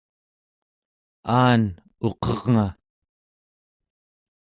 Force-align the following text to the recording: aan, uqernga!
aan, 1.41 1.63
uqernga! 2.07 2.67